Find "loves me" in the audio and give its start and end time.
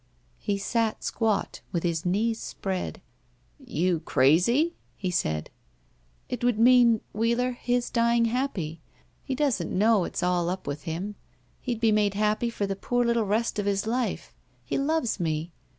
14.75-15.51